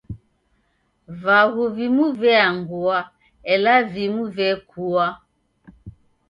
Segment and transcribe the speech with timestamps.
[1.23, 2.97] Vaghu vimu veangua,
[3.53, 5.07] ela vimu vekua.